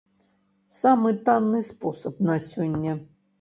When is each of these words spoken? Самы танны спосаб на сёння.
Самы 0.77 1.11
танны 1.27 1.61
спосаб 1.69 2.15
на 2.31 2.39
сёння. 2.49 2.97